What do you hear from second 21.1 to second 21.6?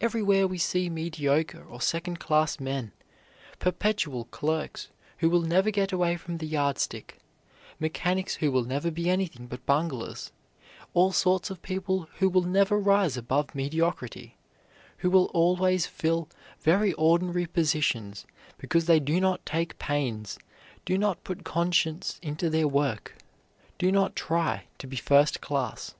put